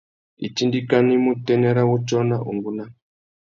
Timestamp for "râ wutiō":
1.77-2.19